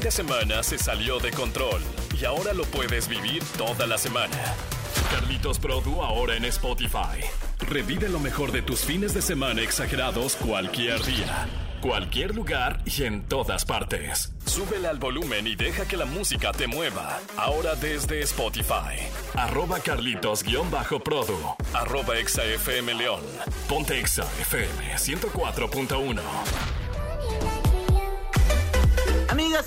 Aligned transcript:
fin 0.00 0.04
de 0.04 0.10
semana 0.10 0.62
se 0.62 0.78
salió 0.78 1.18
de 1.18 1.30
control 1.30 1.82
y 2.18 2.24
ahora 2.24 2.54
lo 2.54 2.64
puedes 2.64 3.06
vivir 3.06 3.42
toda 3.58 3.86
la 3.86 3.98
semana. 3.98 4.36
Carlitos 5.10 5.58
Produ 5.58 6.02
ahora 6.02 6.36
en 6.36 6.46
Spotify. 6.46 7.20
Revive 7.68 8.08
lo 8.08 8.18
mejor 8.18 8.50
de 8.50 8.62
tus 8.62 8.80
fines 8.80 9.12
de 9.12 9.20
semana 9.20 9.60
exagerados 9.60 10.36
cualquier 10.36 11.02
día, 11.04 11.48
cualquier 11.82 12.34
lugar 12.34 12.80
y 12.86 13.02
en 13.02 13.24
todas 13.24 13.66
partes. 13.66 14.32
Súbele 14.46 14.88
al 14.88 14.98
volumen 14.98 15.46
y 15.46 15.54
deja 15.54 15.86
que 15.86 15.98
la 15.98 16.06
música 16.06 16.52
te 16.52 16.66
mueva. 16.66 17.18
Ahora 17.36 17.74
desde 17.74 18.22
Spotify. 18.22 18.96
Arroba 19.34 19.80
Carlitos-Produ. 19.80 21.56
Arroba 21.74 22.18
ExaFM 22.18 22.94
León. 22.94 23.20
Ponte 23.68 24.00
Exa 24.00 24.24
FM 24.40 24.96
104.1. 24.96 26.79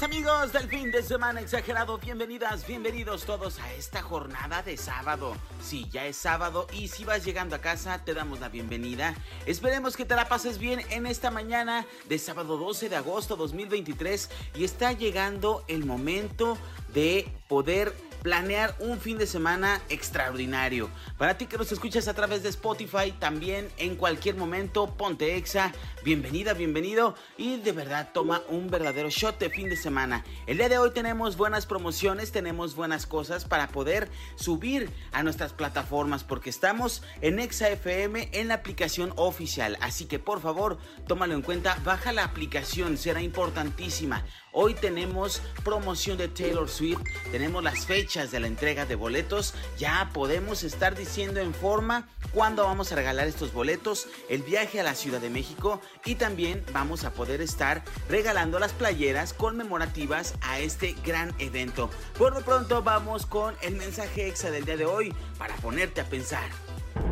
Amigos 0.02 0.52
del 0.52 0.68
fin 0.68 0.92
de 0.92 1.04
semana 1.04 1.40
exagerado, 1.40 2.00
bienvenidas, 2.00 2.66
bienvenidos 2.66 3.26
todos 3.26 3.60
a 3.60 3.72
esta 3.74 4.02
jornada 4.02 4.64
de 4.64 4.76
sábado. 4.76 5.36
Sí, 5.62 5.88
ya 5.92 6.08
es 6.08 6.18
sábado 6.18 6.68
y 6.74 6.88
si 6.88 7.06
vas 7.06 7.24
llegando 7.24 7.56
a 7.56 7.62
casa 7.62 8.04
te 8.04 8.16
damos 8.16 8.40
la 8.40 8.50
bienvenida. 8.50 9.14
Esperemos 9.46 9.96
que 9.96 10.04
te 10.04 10.16
la 10.16 10.28
pases 10.28 10.58
bien 10.58 10.82
en 10.90 11.06
esta 11.06 11.30
mañana 11.30 11.86
de 12.10 12.18
sábado 12.18 12.58
12 12.58 12.90
de 12.90 12.96
agosto 12.96 13.36
2023 13.36 14.30
y 14.56 14.64
está 14.64 14.94
llegando 14.94 15.64
el 15.68 15.86
momento 15.86 16.58
de 16.94 17.28
poder 17.48 17.94
planear 18.24 18.74
un 18.80 19.00
fin 19.00 19.18
de 19.18 19.28
semana 19.28 19.82
extraordinario. 19.90 20.90
Para 21.18 21.38
ti 21.38 21.46
que 21.46 21.58
nos 21.58 21.72
escuchas 21.74 22.08
a 22.08 22.14
través 22.14 22.42
de 22.42 22.50
Spotify, 22.50 23.12
también 23.20 23.70
en 23.78 23.98
cualquier 23.98 24.36
momento, 24.36 24.96
ponte 24.96 25.36
exa, 25.36 25.74
bienvenida, 26.06 26.54
bienvenido 26.54 27.16
y 27.38 27.58
de 27.58 27.74
verdad 27.74 28.12
toma 28.14 28.42
un 28.48 28.70
verdadero 28.70 29.10
shot 29.10 29.38
de 29.40 29.50
fin 29.50 29.70
de 29.70 29.76
semana. 29.76 30.24
El 30.48 30.58
día 30.58 30.70
de 30.70 30.78
hoy 30.78 30.92
tenemos 30.92 31.36
buenas 31.36 31.66
promociones, 31.66 32.32
tenemos 32.32 32.76
buenas 32.76 33.06
cosas 33.06 33.44
para 33.44 33.68
poder 33.68 34.10
subir 34.36 34.90
a 35.12 35.22
nuestras 35.22 35.52
plataformas 35.52 36.24
porque 36.24 36.50
estamos 36.50 37.04
en 37.22 37.40
Exa 37.40 37.70
FM 37.70 38.30
en 38.32 38.48
la 38.48 38.56
aplicación 38.56 39.12
oficial. 39.18 39.78
Así 39.82 40.06
que 40.06 40.18
por 40.18 40.42
favor, 40.42 40.78
tómalo 41.08 41.34
en 41.34 41.42
cuenta, 41.42 41.78
baja 41.84 42.14
la 42.14 42.24
aplicación, 42.24 42.98
será 42.98 43.22
importantísima. 43.22 44.24
Hoy 44.54 44.76
tenemos 44.76 45.42
promoción 45.64 46.18
de 46.18 46.28
Taylor 46.28 46.70
Swift, 46.70 47.02
tenemos 47.32 47.64
las 47.64 47.88
fechas 47.88 48.13
de 48.14 48.40
la 48.40 48.46
entrega 48.46 48.86
de 48.86 48.94
boletos, 48.94 49.56
ya 49.80 50.12
podemos 50.14 50.64
estar 50.64 50.96
diciendo 50.96 51.40
en 51.40 51.52
forma 51.52 52.08
cuándo 52.32 52.64
vamos 52.64 52.92
a 52.92 52.96
regalar 52.96 53.28
estos 53.28 53.52
boletos, 53.52 54.08
el 54.30 54.44
viaje 54.44 54.80
a 54.80 54.84
la 54.84 54.94
Ciudad 54.94 55.20
de 55.20 55.32
México 55.32 55.82
y 56.06 56.14
también 56.14 56.64
vamos 56.74 57.06
a 57.06 57.12
poder 57.12 57.42
estar 57.42 57.84
regalando 58.10 58.60
las 58.60 58.72
playeras 58.72 59.34
conmemorativas 59.34 60.36
a 60.42 60.60
este 60.60 60.96
gran 61.04 61.34
evento. 61.40 61.90
Por 62.16 62.36
lo 62.36 62.42
pronto 62.42 62.84
vamos 62.84 63.26
con 63.26 63.56
el 63.64 63.78
mensaje 63.78 64.28
exa 64.28 64.52
del 64.52 64.66
día 64.66 64.78
de 64.78 64.86
hoy 64.86 65.12
para 65.40 65.56
ponerte 65.56 66.00
a 66.02 66.06
pensar. 66.06 66.52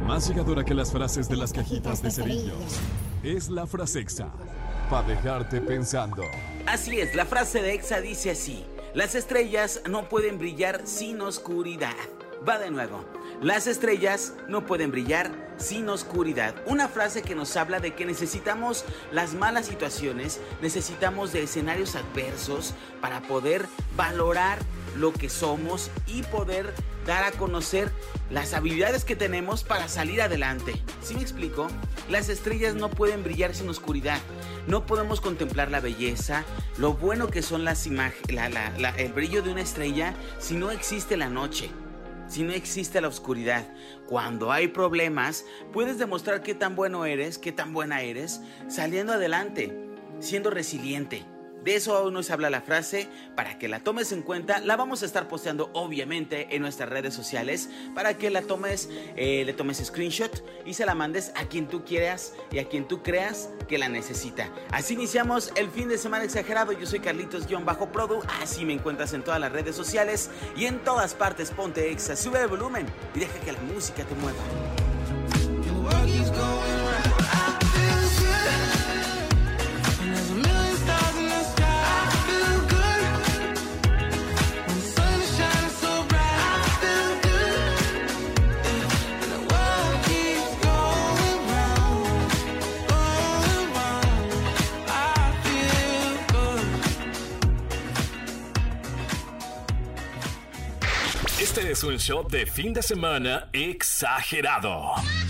Más 0.06 0.28
llegadora 0.28 0.64
que 0.64 0.76
las 0.76 0.92
frases 0.92 1.28
de 1.28 1.36
las 1.36 1.52
cajitas 1.52 2.04
de 2.04 2.12
cerillos 2.12 2.80
es 3.24 3.50
la 3.50 3.66
frase 3.66 4.02
exa 4.02 4.32
para 4.92 5.08
dejarte 5.08 5.62
pensando. 5.62 6.22
Así 6.68 7.00
es, 7.00 7.16
la 7.16 7.26
frase 7.26 7.62
de 7.62 7.74
Exa 7.74 8.02
dice 8.02 8.32
así, 8.32 8.66
las 8.94 9.16
estrellas 9.16 9.82
no 9.90 10.10
pueden 10.10 10.38
brillar 10.38 10.82
sin 10.86 11.22
oscuridad. 11.22 11.96
Va 12.48 12.60
de 12.60 12.72
nuevo. 12.72 13.06
Las 13.42 13.68
estrellas 13.68 14.34
no 14.50 14.66
pueden 14.66 14.92
brillar 14.92 15.51
sin 15.62 15.88
oscuridad. 15.90 16.56
Una 16.66 16.88
frase 16.88 17.22
que 17.22 17.36
nos 17.36 17.56
habla 17.56 17.80
de 17.80 17.94
que 17.94 18.06
necesitamos 18.06 18.86
las 19.12 19.34
malas 19.34 19.68
situaciones, 19.68 20.40
necesitamos 20.62 21.32
de 21.32 21.44
escenarios 21.44 21.96
adversos 21.96 22.74
para 23.02 23.22
poder 23.22 23.68
valorar 23.96 24.60
lo 24.98 25.14
que 25.14 25.30
somos 25.30 25.90
y 26.08 26.24
poder 26.24 26.74
dar 27.06 27.24
a 27.24 27.32
conocer 27.32 27.92
las 28.30 28.54
habilidades 28.54 29.06
que 29.06 29.16
tenemos 29.16 29.64
para 29.64 29.88
salir 29.88 30.22
adelante. 30.22 30.74
¿Sí 31.02 31.16
me 31.16 31.22
explico? 31.22 31.68
Las 32.10 32.30
estrellas 32.30 32.76
no 32.76 32.90
pueden 32.90 33.24
brillar 33.24 33.56
sin 33.56 33.70
oscuridad. 33.70 34.20
No 34.68 34.86
podemos 34.86 35.22
contemplar 35.22 35.72
la 35.72 35.80
belleza, 35.80 36.44
lo 36.78 36.94
bueno 36.94 37.28
que 37.28 37.42
son 37.42 37.64
las 37.64 37.88
imágenes, 37.88 38.52
el 38.98 39.14
brillo 39.14 39.42
de 39.42 39.52
una 39.52 39.62
estrella 39.62 40.14
si 40.40 40.56
no 40.56 40.72
existe 40.72 41.18
la 41.18 41.30
noche 41.30 41.72
si 42.32 42.44
no 42.44 42.54
existe 42.54 43.02
la 43.02 43.10
oscuridad. 43.10 43.68
Cuando 44.08 44.54
hay 44.54 44.70
problemas, 44.70 45.46
puedes 45.74 45.98
demostrar 45.98 46.42
qué 46.42 46.56
tan 46.56 46.78
bueno 46.78 47.06
eres, 47.06 47.38
qué 47.38 47.52
tan 47.52 47.74
buena 47.74 48.02
eres, 48.02 48.40
saliendo 48.70 49.12
adelante, 49.12 49.78
siendo 50.20 50.50
resiliente. 50.50 51.26
De 51.64 51.76
eso 51.76 51.96
aún 51.96 52.14
nos 52.14 52.32
habla 52.32 52.50
la 52.50 52.62
frase, 52.62 53.08
para 53.36 53.60
que 53.60 53.68
la 53.68 53.80
tomes 53.82 54.12
en 54.12 54.24
cuenta, 54.24 54.60
la 54.60 54.76
vamos 54.76 55.04
a 55.04 55.06
estar 55.06 55.28
posteando 55.28 55.70
obviamente 55.74 56.56
en 56.56 56.62
nuestras 56.62 56.90
redes 56.90 57.14
sociales, 57.14 57.70
para 57.94 58.18
que 58.18 58.30
la 58.30 58.42
tomes, 58.42 58.90
eh, 59.16 59.44
le 59.46 59.54
tomes 59.54 59.78
screenshot 59.84 60.44
y 60.66 60.74
se 60.74 60.86
la 60.86 60.96
mandes 60.96 61.32
a 61.36 61.46
quien 61.46 61.68
tú 61.68 61.84
quieras 61.86 62.34
y 62.52 62.60
a 62.60 62.68
quien 62.68 62.88
tú 62.88 63.04
creas 63.04 63.50
que 63.68 63.78
la 63.78 63.90
necesita. 63.90 64.50
Así 64.72 64.96
iniciamos 64.96 65.52
el 65.56 65.70
fin 65.70 65.88
de 65.88 65.98
semana 65.98 66.24
exagerado, 66.24 66.72
yo 66.72 66.86
soy 66.86 67.00
Carlitos-Produ, 67.00 68.24
así 68.42 68.66
me 68.66 68.74
encuentras 68.74 69.14
en 69.14 69.24
todas 69.24 69.40
las 69.40 69.52
redes 69.52 69.76
sociales 69.76 70.30
y 70.56 70.66
en 70.66 70.80
todas 70.84 71.14
partes. 71.14 71.52
Ponte 71.52 71.92
exa, 71.92 72.16
sube 72.16 72.42
el 72.42 72.48
volumen 72.48 72.88
y 73.16 73.20
deja 73.20 73.40
que 73.40 73.52
la 73.52 73.62
música 73.62 74.04
te 74.04 74.16
mueva. 74.16 74.81
Show 102.02 102.24
de 102.24 102.48
fin 102.48 102.74
de 102.74 102.82
semana 102.82 103.48
exagerado. 103.54 105.21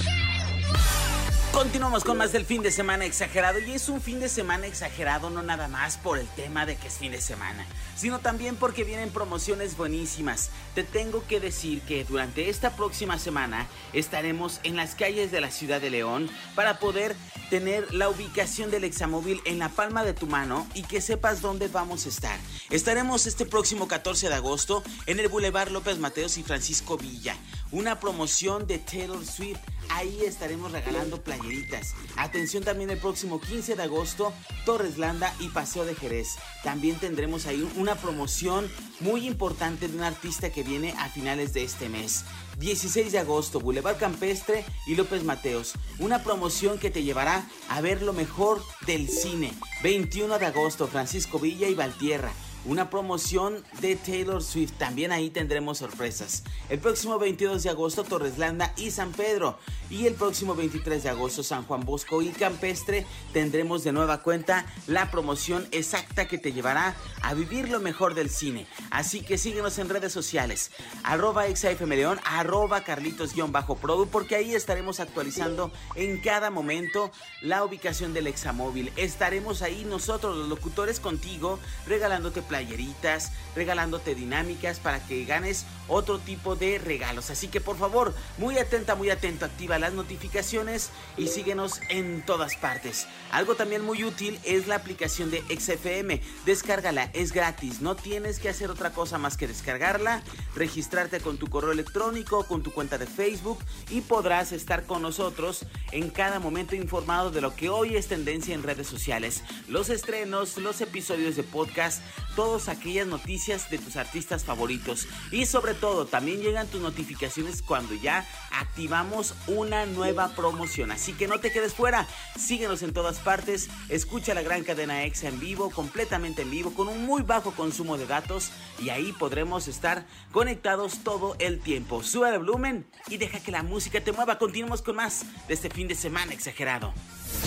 Continuamos 1.61 2.03
con 2.03 2.17
más 2.17 2.31
del 2.31 2.43
fin 2.43 2.63
de 2.63 2.71
semana 2.71 3.05
exagerado 3.05 3.59
y 3.59 3.73
es 3.73 3.87
un 3.87 4.01
fin 4.01 4.19
de 4.19 4.29
semana 4.29 4.65
exagerado 4.65 5.29
no 5.29 5.43
nada 5.43 5.67
más 5.67 5.95
por 5.95 6.17
el 6.17 6.25
tema 6.29 6.65
de 6.65 6.75
que 6.75 6.87
es 6.87 6.97
fin 6.97 7.11
de 7.11 7.21
semana, 7.21 7.67
sino 7.95 8.17
también 8.17 8.55
porque 8.55 8.83
vienen 8.83 9.11
promociones 9.11 9.77
buenísimas. 9.77 10.49
Te 10.73 10.83
tengo 10.83 11.23
que 11.27 11.39
decir 11.39 11.81
que 11.81 12.03
durante 12.03 12.49
esta 12.49 12.75
próxima 12.75 13.19
semana 13.19 13.67
estaremos 13.93 14.59
en 14.63 14.75
las 14.75 14.95
calles 14.95 15.31
de 15.31 15.39
la 15.39 15.51
ciudad 15.51 15.79
de 15.79 15.91
León 15.91 16.31
para 16.55 16.79
poder 16.79 17.15
tener 17.51 17.93
la 17.93 18.09
ubicación 18.09 18.71
del 18.71 18.83
examóvil 18.83 19.39
en 19.45 19.59
la 19.59 19.69
palma 19.69 20.03
de 20.03 20.15
tu 20.15 20.25
mano 20.25 20.65
y 20.73 20.81
que 20.81 20.99
sepas 20.99 21.41
dónde 21.41 21.67
vamos 21.67 22.07
a 22.07 22.09
estar. 22.09 22.39
Estaremos 22.71 23.27
este 23.27 23.45
próximo 23.45 23.87
14 23.87 24.29
de 24.29 24.35
agosto 24.35 24.83
en 25.05 25.19
el 25.19 25.27
Boulevard 25.27 25.69
López 25.69 25.99
Mateos 25.99 26.39
y 26.39 26.43
Francisco 26.43 26.97
Villa, 26.97 27.35
una 27.71 27.99
promoción 27.99 28.65
de 28.65 28.79
Taylor 28.79 29.23
Swift 29.23 29.59
ahí 29.91 30.23
estaremos 30.25 30.71
regalando 30.71 31.21
playeritas. 31.21 31.93
Atención 32.15 32.63
también 32.63 32.89
el 32.89 32.97
próximo 32.97 33.39
15 33.39 33.75
de 33.75 33.83
agosto, 33.83 34.33
Torres 34.65 34.97
Landa 34.97 35.33
y 35.39 35.49
Paseo 35.49 35.85
de 35.85 35.95
Jerez. 35.95 36.37
También 36.63 36.97
tendremos 36.97 37.45
ahí 37.45 37.69
una 37.75 37.95
promoción 37.95 38.69
muy 38.99 39.27
importante 39.27 39.87
de 39.87 39.97
un 39.97 40.03
artista 40.03 40.49
que 40.49 40.63
viene 40.63 40.93
a 40.97 41.09
finales 41.09 41.53
de 41.53 41.63
este 41.63 41.89
mes. 41.89 42.25
16 42.59 43.11
de 43.11 43.19
agosto, 43.19 43.59
Boulevard 43.59 43.97
Campestre 43.97 44.65
y 44.85 44.95
López 44.95 45.23
Mateos. 45.23 45.73
Una 45.99 46.23
promoción 46.23 46.77
que 46.77 46.91
te 46.91 47.03
llevará 47.03 47.47
a 47.69 47.81
ver 47.81 48.01
lo 48.01 48.13
mejor 48.13 48.61
del 48.85 49.09
cine. 49.09 49.51
21 49.83 50.39
de 50.39 50.45
agosto, 50.45 50.87
Francisco 50.87 51.39
Villa 51.39 51.67
y 51.67 51.73
Valtierra 51.73 52.31
una 52.65 52.89
promoción 52.89 53.63
de 53.79 53.95
Taylor 53.95 54.43
Swift. 54.43 54.73
También 54.77 55.11
ahí 55.11 55.29
tendremos 55.29 55.79
sorpresas. 55.79 56.43
El 56.69 56.79
próximo 56.79 57.17
22 57.17 57.63
de 57.63 57.69
agosto 57.69 58.03
Torreslanda 58.03 58.73
y 58.77 58.91
San 58.91 59.11
Pedro. 59.11 59.57
Y 59.91 60.07
el 60.07 60.13
próximo 60.13 60.55
23 60.55 61.03
de 61.03 61.09
agosto 61.09 61.43
San 61.43 61.65
Juan 61.65 61.81
Bosco 61.81 62.21
y 62.21 62.29
Campestre 62.29 63.05
tendremos 63.33 63.83
de 63.83 63.91
nueva 63.91 64.23
cuenta 64.23 64.65
la 64.87 65.11
promoción 65.11 65.67
exacta 65.71 66.29
que 66.29 66.37
te 66.37 66.53
llevará 66.53 66.95
a 67.21 67.33
vivir 67.33 67.67
lo 67.67 67.81
mejor 67.81 68.15
del 68.15 68.29
cine. 68.29 68.67
Así 68.89 69.19
que 69.19 69.37
síguenos 69.37 69.77
en 69.79 69.89
redes 69.89 70.13
sociales. 70.13 70.71
Arroba 71.03 71.43
XAFMLeón, 71.53 72.21
arroba 72.23 72.85
Carlitos-Produ 72.85 74.07
porque 74.07 74.35
ahí 74.35 74.55
estaremos 74.55 75.01
actualizando 75.01 75.73
en 75.95 76.21
cada 76.21 76.51
momento 76.51 77.11
la 77.41 77.65
ubicación 77.65 78.13
del 78.13 78.27
examóvil. 78.27 78.93
Estaremos 78.95 79.61
ahí 79.61 79.83
nosotros 79.83 80.37
los 80.37 80.47
locutores 80.47 81.01
contigo 81.01 81.59
regalándote 81.85 82.41
playeritas, 82.41 83.33
regalándote 83.57 84.15
dinámicas 84.15 84.79
para 84.79 85.05
que 85.05 85.25
ganes 85.25 85.65
otro 85.89 86.17
tipo 86.17 86.55
de 86.55 86.77
regalos. 86.77 87.29
Así 87.29 87.49
que 87.49 87.59
por 87.59 87.77
favor, 87.77 88.15
muy 88.37 88.57
atenta, 88.57 88.95
muy 88.95 89.09
atento, 89.09 89.43
activa 89.43 89.80
las 89.81 89.93
notificaciones 89.93 90.91
y 91.17 91.27
síguenos 91.27 91.81
en 91.89 92.21
todas 92.25 92.55
partes. 92.55 93.07
Algo 93.31 93.55
también 93.55 93.83
muy 93.83 94.03
útil 94.03 94.39
es 94.45 94.67
la 94.67 94.75
aplicación 94.75 95.31
de 95.31 95.41
XFM. 95.41 96.21
Descárgala, 96.45 97.09
es 97.13 97.33
gratis, 97.33 97.81
no 97.81 97.95
tienes 97.95 98.39
que 98.39 98.49
hacer 98.49 98.69
otra 98.69 98.91
cosa 98.93 99.17
más 99.17 99.35
que 99.35 99.47
descargarla, 99.47 100.23
registrarte 100.55 101.19
con 101.19 101.37
tu 101.37 101.47
correo 101.47 101.71
electrónico, 101.71 102.45
con 102.45 102.63
tu 102.63 102.71
cuenta 102.71 102.97
de 102.97 103.07
Facebook 103.07 103.59
y 103.89 104.01
podrás 104.01 104.51
estar 104.51 104.85
con 104.85 105.01
nosotros 105.01 105.65
en 105.91 106.09
cada 106.09 106.39
momento 106.39 106.75
informado 106.75 107.31
de 107.31 107.41
lo 107.41 107.55
que 107.55 107.69
hoy 107.69 107.95
es 107.95 108.07
tendencia 108.07 108.55
en 108.55 108.63
redes 108.63 108.87
sociales, 108.87 109.43
los 109.67 109.89
estrenos, 109.89 110.57
los 110.57 110.79
episodios 110.81 111.35
de 111.35 111.43
podcast, 111.43 112.01
todas 112.35 112.69
aquellas 112.69 113.07
noticias 113.07 113.69
de 113.69 113.77
tus 113.77 113.95
artistas 113.95 114.43
favoritos 114.43 115.07
y 115.31 115.45
sobre 115.45 115.73
todo 115.73 116.05
también 116.05 116.41
llegan 116.41 116.67
tus 116.67 116.81
notificaciones 116.81 117.61
cuando 117.61 117.95
ya 117.95 118.27
activamos 118.51 119.33
una 119.71 119.85
nueva 119.85 120.27
promoción. 120.35 120.91
Así 120.91 121.13
que 121.13 121.29
no 121.29 121.39
te 121.39 121.49
quedes 121.49 121.73
fuera, 121.73 122.05
síguenos 122.37 122.83
en 122.83 122.91
todas 122.91 123.19
partes, 123.19 123.69
escucha 123.87 124.33
la 124.33 124.41
gran 124.41 124.65
cadena 124.65 125.05
EXA 125.05 125.29
en 125.29 125.39
vivo, 125.39 125.69
completamente 125.69 126.41
en 126.41 126.51
vivo, 126.51 126.73
con 126.73 126.89
un 126.89 127.05
muy 127.05 127.21
bajo 127.21 127.51
consumo 127.51 127.97
de 127.97 128.05
datos 128.05 128.51
y 128.79 128.89
ahí 128.89 129.13
podremos 129.13 129.69
estar 129.69 130.05
conectados 130.33 131.05
todo 131.05 131.37
el 131.39 131.61
tiempo. 131.61 132.03
Sube 132.03 132.29
el 132.31 132.39
volumen 132.39 132.85
y 133.07 133.15
deja 133.15 133.39
que 133.39 133.53
la 133.53 133.63
música 133.63 134.01
te 134.01 134.11
mueva. 134.11 134.37
Continuemos 134.37 134.81
con 134.81 134.97
más 134.97 135.23
de 135.47 135.53
este 135.53 135.69
fin 135.69 135.87
de 135.87 135.95
semana 135.95 136.33
exagerado. 136.33 136.93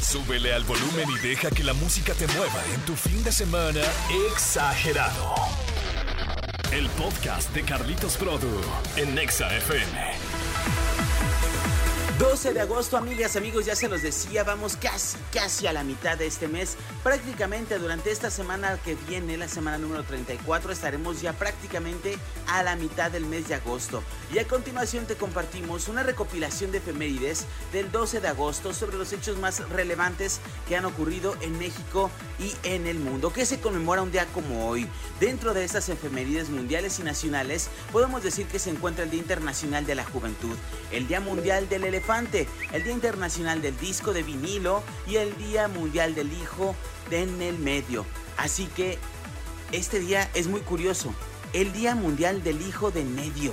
Súbele 0.02 0.54
al 0.54 0.64
volumen 0.64 1.06
y 1.10 1.28
deja 1.28 1.50
que 1.50 1.62
la 1.62 1.74
música 1.74 2.14
te 2.14 2.26
mueva 2.28 2.64
en 2.74 2.80
tu 2.86 2.96
fin 2.96 3.22
de 3.22 3.32
semana 3.32 3.82
exagerado. 4.32 5.34
El 6.72 6.88
podcast 6.90 7.54
de 7.54 7.64
Carlitos 7.64 8.16
Produ 8.16 8.62
en 8.96 9.14
Nexa 9.14 9.54
FM. 9.58 10.13
12 12.18 12.54
de 12.54 12.60
agosto, 12.60 12.96
amigas, 12.96 13.34
amigos, 13.34 13.66
ya 13.66 13.74
se 13.74 13.88
los 13.88 14.02
decía, 14.02 14.44
vamos 14.44 14.76
casi, 14.76 15.18
casi 15.32 15.66
a 15.66 15.72
la 15.72 15.82
mitad 15.82 16.16
de 16.16 16.28
este 16.28 16.46
mes. 16.46 16.76
Prácticamente 17.02 17.76
durante 17.80 18.12
esta 18.12 18.30
semana 18.30 18.78
que 18.84 18.94
viene, 19.08 19.36
la 19.36 19.48
semana 19.48 19.78
número 19.78 20.04
34, 20.04 20.70
estaremos 20.70 21.20
ya 21.20 21.32
prácticamente 21.32 22.16
a 22.46 22.62
la 22.62 22.76
mitad 22.76 23.10
del 23.10 23.26
mes 23.26 23.48
de 23.48 23.56
agosto. 23.56 24.04
Y 24.32 24.38
a 24.38 24.46
continuación 24.46 25.06
te 25.06 25.16
compartimos 25.16 25.88
una 25.88 26.04
recopilación 26.04 26.70
de 26.70 26.78
efemérides 26.78 27.46
del 27.72 27.90
12 27.90 28.20
de 28.20 28.28
agosto 28.28 28.72
sobre 28.74 28.96
los 28.96 29.12
hechos 29.12 29.36
más 29.38 29.68
relevantes 29.68 30.38
que 30.68 30.76
han 30.76 30.84
ocurrido 30.84 31.34
en 31.40 31.58
México 31.58 32.12
y 32.38 32.54
en 32.62 32.86
el 32.86 33.00
mundo, 33.00 33.32
que 33.32 33.44
se 33.44 33.58
conmemora 33.58 34.02
un 34.02 34.12
día 34.12 34.26
como 34.26 34.68
hoy. 34.68 34.86
Dentro 35.18 35.52
de 35.52 35.64
estas 35.64 35.88
efemérides 35.88 36.48
mundiales 36.48 37.00
y 37.00 37.02
nacionales, 37.02 37.70
podemos 37.90 38.22
decir 38.22 38.46
que 38.46 38.60
se 38.60 38.70
encuentra 38.70 39.02
el 39.02 39.10
Día 39.10 39.20
Internacional 39.20 39.84
de 39.84 39.96
la 39.96 40.04
Juventud, 40.04 40.56
el 40.92 41.08
Día 41.08 41.18
Mundial 41.18 41.68
del 41.68 41.82
Elefante, 41.82 42.04
el 42.72 42.84
Día 42.84 42.92
Internacional 42.92 43.60
del 43.60 43.76
Disco 43.78 44.12
de 44.12 44.22
Vinilo 44.22 44.84
y 45.06 45.16
el 45.16 45.36
Día 45.36 45.66
Mundial 45.66 46.14
del 46.14 46.32
Hijo 46.32 46.76
en 47.10 47.42
el 47.42 47.58
Medio. 47.58 48.06
Así 48.36 48.66
que 48.66 48.98
este 49.72 49.98
día 49.98 50.30
es 50.34 50.46
muy 50.46 50.60
curioso. 50.60 51.12
El 51.52 51.72
Día 51.72 51.96
Mundial 51.96 52.44
del 52.44 52.62
Hijo 52.62 52.92
de 52.92 53.04
Medio. 53.04 53.52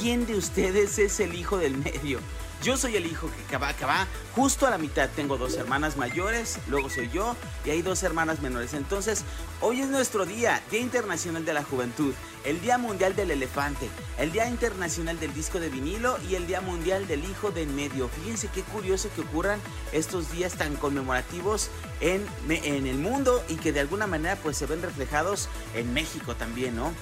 ¿Quién 0.00 0.26
de 0.26 0.36
ustedes 0.36 0.98
es 0.98 1.20
el 1.20 1.34
hijo 1.34 1.58
del 1.58 1.76
medio? 1.76 2.20
Yo 2.62 2.76
soy 2.76 2.96
el 2.96 3.06
hijo 3.06 3.30
que 3.30 3.56
que 3.56 3.84
va 3.84 4.06
justo 4.34 4.66
a 4.66 4.70
la 4.70 4.78
mitad. 4.78 5.08
Tengo 5.14 5.36
dos 5.36 5.54
hermanas 5.54 5.96
mayores, 5.96 6.58
luego 6.68 6.90
soy 6.90 7.08
yo 7.08 7.36
y 7.64 7.70
hay 7.70 7.82
dos 7.82 8.02
hermanas 8.02 8.40
menores. 8.40 8.74
Entonces, 8.74 9.24
hoy 9.60 9.80
es 9.80 9.88
nuestro 9.88 10.26
día, 10.26 10.60
Día 10.70 10.80
Internacional 10.80 11.44
de 11.44 11.52
la 11.52 11.62
Juventud, 11.62 12.12
el 12.44 12.60
Día 12.60 12.76
Mundial 12.76 13.14
del 13.14 13.30
Elefante, 13.30 13.88
el 14.18 14.32
Día 14.32 14.48
Internacional 14.48 15.20
del 15.20 15.32
Disco 15.34 15.60
de 15.60 15.68
Vinilo 15.68 16.18
y 16.28 16.34
el 16.34 16.46
Día 16.46 16.60
Mundial 16.60 17.06
del 17.06 17.24
Hijo 17.24 17.52
de 17.52 17.66
Medio. 17.66 18.08
Fíjense 18.08 18.48
qué 18.48 18.62
curioso 18.62 19.08
que 19.14 19.20
ocurran 19.20 19.60
estos 19.92 20.32
días 20.32 20.54
tan 20.54 20.74
conmemorativos 20.76 21.70
en, 22.00 22.26
en 22.48 22.86
el 22.86 22.98
mundo 22.98 23.44
y 23.48 23.56
que 23.56 23.72
de 23.72 23.80
alguna 23.80 24.06
manera 24.06 24.36
pues 24.36 24.56
se 24.56 24.66
ven 24.66 24.82
reflejados 24.82 25.48
en 25.74 25.92
México 25.94 26.34
también, 26.34 26.74
¿no? 26.74 26.92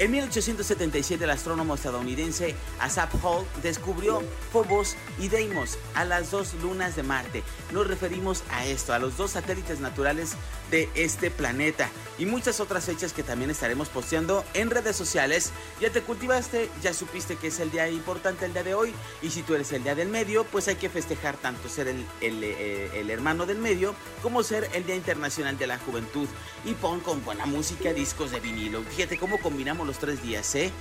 En 0.00 0.12
1877 0.12 1.22
el 1.24 1.28
astrónomo 1.28 1.74
estadounidense 1.74 2.54
Asaph 2.78 3.22
Hall 3.22 3.44
descubrió 3.62 4.22
Phobos 4.50 4.96
y 5.18 5.28
Deimos 5.28 5.76
a 5.94 6.06
las 6.06 6.30
dos 6.30 6.54
lunas 6.54 6.96
de 6.96 7.02
Marte. 7.02 7.42
Nos 7.70 7.86
referimos 7.86 8.42
a 8.48 8.64
esto, 8.64 8.94
a 8.94 8.98
los 8.98 9.18
dos 9.18 9.32
satélites 9.32 9.80
naturales 9.80 10.36
de 10.70 10.88
este 10.94 11.30
planeta 11.30 11.90
y 12.18 12.24
muchas 12.24 12.60
otras 12.60 12.84
fechas 12.84 13.12
que 13.12 13.22
también 13.22 13.50
estaremos 13.50 13.90
posteando 13.90 14.42
en 14.54 14.70
redes 14.70 14.96
sociales. 14.96 15.52
Ya 15.82 15.90
te 15.90 16.00
cultivaste, 16.00 16.70
ya 16.80 16.94
supiste 16.94 17.36
que 17.36 17.48
es 17.48 17.60
el 17.60 17.70
día 17.70 17.86
importante 17.90 18.46
el 18.46 18.54
día 18.54 18.62
de 18.62 18.72
hoy 18.72 18.94
y 19.20 19.28
si 19.28 19.42
tú 19.42 19.54
eres 19.54 19.70
el 19.72 19.82
día 19.82 19.94
del 19.94 20.08
medio, 20.08 20.44
pues 20.44 20.66
hay 20.68 20.76
que 20.76 20.88
festejar 20.88 21.36
tanto 21.36 21.68
ser 21.68 21.88
el, 21.88 22.06
el, 22.22 22.42
eh, 22.42 23.04
hermano 23.10 23.44
del 23.44 23.58
medio 23.58 23.94
como 24.22 24.42
ser 24.42 24.70
el 24.72 24.86
Día 24.86 24.96
Internacional 24.96 25.58
de 25.58 25.66
la 25.66 25.76
Juventud 25.78 26.26
y 26.64 26.72
pon 26.72 27.00
con 27.00 27.22
buena 27.22 27.44
música 27.44 27.92
discos 27.92 28.30
de 28.30 28.40
vinilo. 28.40 28.82
Fíjate 28.96 29.18
cómo 29.18 29.38
combinamos 29.40 29.89
tres 29.98 30.22
días, 30.22 30.54
¿eh? 30.54 30.72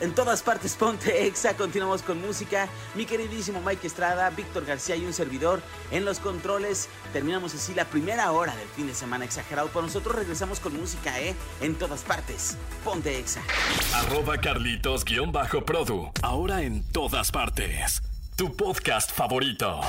En 0.00 0.14
todas 0.14 0.42
partes 0.42 0.76
ponte 0.76 1.26
exa, 1.26 1.56
continuamos 1.56 2.02
con 2.02 2.20
música. 2.20 2.68
Mi 2.94 3.04
queridísimo 3.04 3.60
Mike 3.60 3.86
Estrada, 3.86 4.30
Víctor 4.30 4.64
García 4.64 4.94
y 4.94 5.04
un 5.04 5.12
servidor 5.12 5.60
en 5.90 6.04
los 6.04 6.20
controles. 6.20 6.88
Terminamos 7.12 7.52
así 7.54 7.74
la 7.74 7.84
primera 7.84 8.30
hora 8.30 8.54
del 8.54 8.68
fin 8.68 8.86
de 8.86 8.94
semana 8.94 9.24
exagerado. 9.24 9.68
Por 9.70 9.82
nosotros 9.82 10.14
regresamos 10.14 10.60
con 10.60 10.78
música, 10.78 11.20
¿eh? 11.20 11.34
En 11.60 11.74
todas 11.74 12.02
partes. 12.02 12.56
Ponte 12.84 13.18
exa. 13.18 13.42
Arroba 13.94 14.36
Carlitos-Produ. 14.36 16.12
Ahora 16.22 16.62
en 16.62 16.84
todas 16.92 17.32
partes. 17.32 18.00
Tu 18.36 18.54
podcast 18.54 19.10
favorito. 19.10 19.80